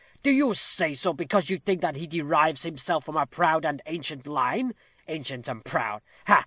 Do 0.23 0.31
you 0.31 0.55
say 0.55 0.95
so, 0.95 1.13
because 1.13 1.51
you 1.51 1.59
think 1.59 1.81
that 1.81 1.95
he 1.95 2.07
derives 2.07 2.63
himself 2.63 3.05
from 3.05 3.17
a 3.17 3.27
proud 3.27 3.67
and 3.67 3.83
ancient 3.85 4.25
line 4.25 4.73
ancient 5.07 5.47
and 5.47 5.63
proud 5.63 6.01
ha, 6.25 6.33
ha! 6.33 6.39